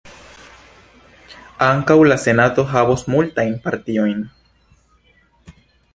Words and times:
Ankaŭ 1.67 1.97
la 2.09 2.17
Senato 2.25 2.65
havos 2.71 3.07
multajn 3.17 3.53
partiojn. 3.67 4.25